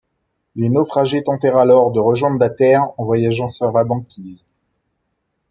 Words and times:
Les 0.55 0.69
naufragés 0.69 1.21
tentèrent 1.21 1.57
alors 1.59 1.91
de 1.91 1.99
rejoindre 1.99 2.39
la 2.39 2.49
terre 2.49 2.87
en 2.97 3.03
voyageant 3.03 3.49
sur 3.49 3.71
la 3.71 3.83
banquise. 3.83 4.47